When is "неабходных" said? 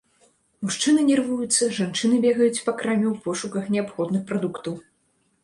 3.77-4.27